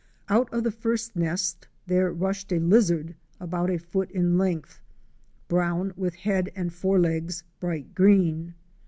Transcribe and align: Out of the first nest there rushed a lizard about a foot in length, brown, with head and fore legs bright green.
Out 0.29 0.51
of 0.51 0.63
the 0.63 0.71
first 0.71 1.15
nest 1.15 1.67
there 1.85 2.11
rushed 2.11 2.51
a 2.51 2.57
lizard 2.57 3.13
about 3.39 3.69
a 3.69 3.77
foot 3.77 4.09
in 4.09 4.35
length, 4.35 4.81
brown, 5.47 5.93
with 5.95 6.15
head 6.15 6.49
and 6.55 6.73
fore 6.73 6.97
legs 6.97 7.43
bright 7.59 7.93
green. 7.93 8.55